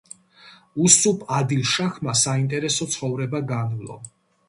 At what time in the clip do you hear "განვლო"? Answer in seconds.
3.57-4.05